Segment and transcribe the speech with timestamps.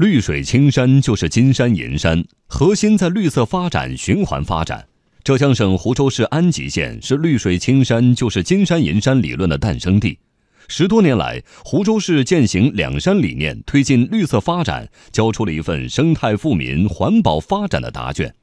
[0.00, 4.88] 绿水青山就是金山银山，核心在绿色发展、循环发展。
[5.22, 10.18] 浙江省湖州市安吉县是绿水青山就是金山银山理论的诞生地。
[10.68, 18.34] 十多年来，湖州市践行两山理念，推进绿色发展，交出了一份生态富民、环保发展的答卷。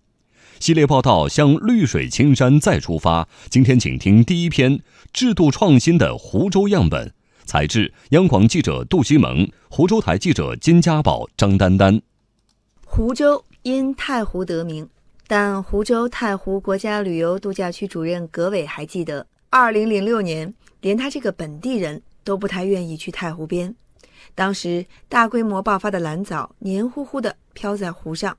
[0.60, 3.28] 系列报道向绿水青山再出发。
[3.50, 4.80] 今天，请听第一篇：
[5.12, 7.14] 制度创新的湖州样本。
[7.48, 12.00] 采制：央广记者杜西蒙，湖州台记者金家宝、张丹丹。
[12.86, 14.88] 湖州因太湖得名，
[15.28, 23.74] 但湖州太湖国家旅游度假区主任葛伟还记得，二零零六年，连他这个本地人都不太愿意去太湖边。
[24.36, 28.38] 当时大规模爆发的蓝藻黏糊糊的飘在湖上，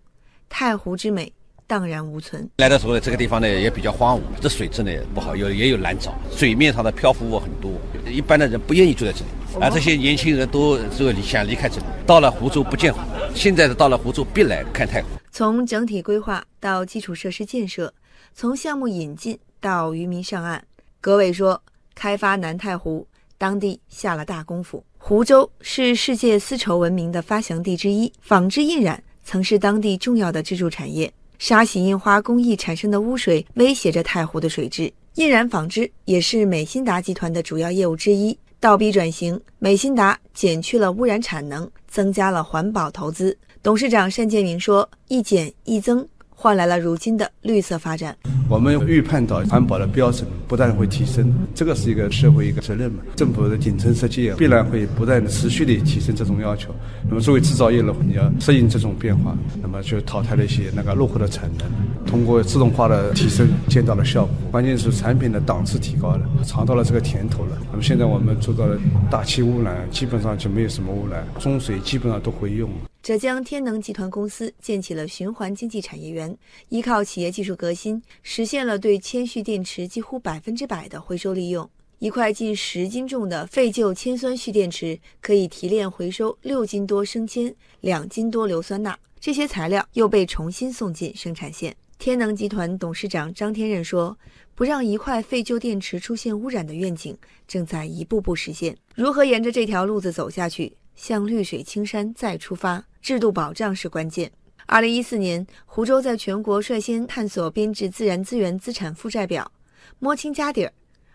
[0.51, 1.33] 太湖之美。
[1.69, 2.49] 荡然无存。
[2.57, 7.71] 来的时候呢，这个地方呢也比较荒芜，这水质呢不好，有也有蓝藻，水面上的漂浮物很多，
[8.11, 9.27] 一般的人不愿意住在这里。
[9.61, 12.99] 而这些年轻人都就想离开这里，到了湖州不见湖，
[13.35, 15.09] 现在是到了湖州必来看太湖。
[15.31, 17.93] 从整体规划到基础设施建设，
[18.35, 20.65] 从项目引进到渔民上岸，
[21.03, 21.63] 葛伟说，
[21.95, 24.82] 开发南太湖，当地下了大功夫。
[24.97, 31.13] 湖州是世界丝绸文明的发祥地之一，纺织印染曾是当地重要的支柱产业。
[31.39, 38.37] 沙洗印花工艺产生的污水威胁着太湖的水质，印染纺织也是美新达集团的主要业务之一。
[38.61, 43.39] 倒逼转型，美新达减去了污染产能，增加了环保投资。
[43.63, 46.07] 董事长单建明说：“一减一增。”
[46.41, 48.17] 换来了如今的绿色发展。
[48.49, 53.03] 我们预判到环保的标准不断会提升，这个是一个社会一个责任嘛。
[53.17, 56.73] 政府的顶层设计必然会不断的持续的提升这种要求。
[57.09, 61.66] 那么作为制造业的话，你要适应这种变化，那么就淘汰了一些那个落后的产能，
[62.07, 64.33] 通过自动化的提升见到了效果。
[64.53, 67.59] 关键是产品的档次提高了，尝到了这个甜头了。
[67.72, 68.78] 那么现在我们做到了
[69.11, 72.71] 大气污染基本上就没有什么污染，中水基本上都会用。
[73.09, 76.37] 浙江天能集团公司建起了循环经济产业园，
[76.69, 81.70] 依靠企业技术革新，实现了对铅蓄电池几乎百分之百的回收利用。
[82.00, 91.74] 一块近十斤重的废旧铅酸蓄电池可以提炼回收六斤多生铅、两斤多硫酸钠，这些材料又被重新送进生产线。
[91.98, 94.18] 天能集团董事长张天任说
[94.54, 97.16] ：“不让一块废旧电池出现污染的愿景
[97.47, 98.76] 正在一步步实现。
[98.94, 104.30] 如何沿着这条路子走下去，向绿水青山再出发？”制度保障是关键。
[104.66, 109.50] 二零一四年，湖州在全国率先探索编制自然资源资产负债表，
[109.98, 110.70] 摸清家底儿。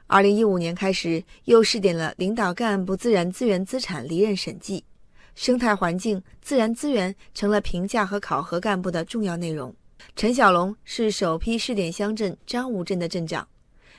[0.08, 4.84] 二零一五年开始，又试点了领导干部自然资源资产离任审计，
[5.36, 9.72] 生态环境、自然资源成了评价和考核干部的重要内容。
[10.16, 13.48] 陈小龙是首批试点乡镇张吴镇的镇长。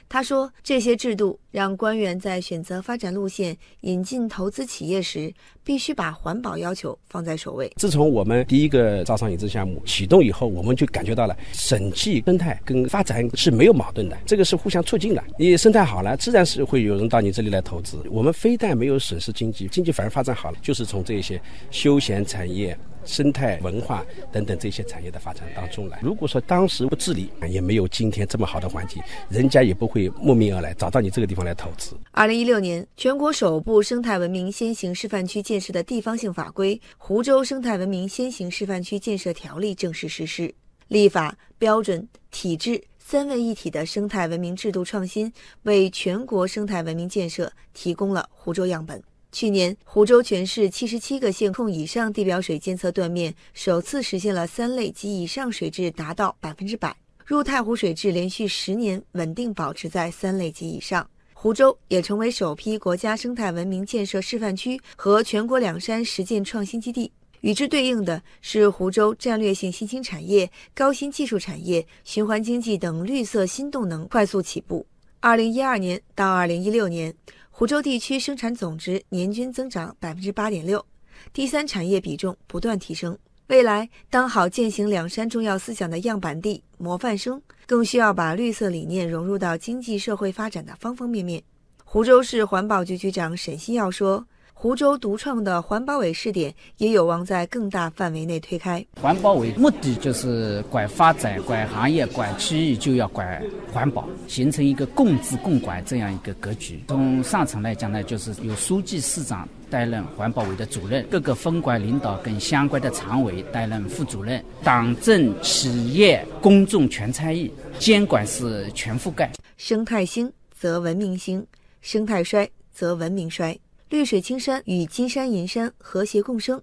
[0.08, 5.32] 他说：“这些制度让官员在选择发展路线、引进投资企业时，
[5.64, 7.72] 必须把环保要求放在首位。
[7.76, 15.24] 自从我们第一个招商引资项目启动以后，我们就感觉到了审计、生态跟发展是没有矛盾的，这个是互相促进的。
[15.36, 18.00] 你生态好了，自然是会有人到你这里来投资。
[18.08, 21.40] 我们非但没有损失经济，经济反而发展好了，就是从这些
[21.70, 25.98] 休闲产业。”生态文化等等这些产业的发展当中来。
[26.02, 31.96] 如果说当时不治理，也没有今天这么好的环境，人家也不会慕名而来找到你这个地方来投资。
[32.10, 40.54] 二零一六年，全国首部生态文明先行示范区建设的地方性法规《湖州生态文明先行示范区建设条例》正式实施，
[40.88, 45.32] 立法标准、体制三位一体的生态文明制度创新，
[45.64, 49.02] 为全国生态文明建设提供了湖州样本。
[49.34, 61.04] 去年，湖州全市七十七个县控以上地表水监测断面首次实现了三类及以上水质达到百分之百，入太湖水质连续十年稳定保持在三类及以上。
[61.32, 67.10] 湖州也成为首批国家生态文明建设示范区和全国两山实践创新基地。
[67.40, 74.86] 与之对应的是湖州战略性新兴产业、高新技术产业、循环经济等绿色新动能快速起步。
[75.24, 77.14] 二零一二年到二零一六年。
[77.48, 80.84] 湖州地区生产总值年均增长百分之八点六，
[81.32, 83.16] 第三产业比重不断提升。
[83.46, 91.42] 未来当好践行两山重要思想的样板地、模范生，更需要把绿色理念融入到经济社会发展的方方面面。
[91.86, 94.26] 湖州市环保局局长沈新耀说。
[94.64, 98.82] 湖州独创的环保委试点也有望在更大范围内推开。
[98.98, 106.82] 环保委目的就是管发展、管行业、管区域，就要管环保，形成一个共治共管这样一个格局。
[106.88, 119.30] 从上层来讲呢，就是由书记、市长担任环保委的主任，各个分管领导跟相关的常委担任副主任，党政企业公众全参与，监管是全覆盖。
[119.58, 121.46] 生态兴则文明兴，
[121.82, 123.54] 生态衰则文明衰。
[123.94, 126.60] 绿水青山与金山银山和谐共生，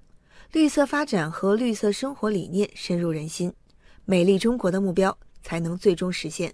[0.52, 3.54] 绿色发展和绿色生活理念深入人心，
[4.04, 6.54] 美丽中国的目标才能最终实现。